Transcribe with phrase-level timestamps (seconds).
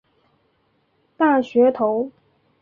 [1.15, 2.11] 大学头。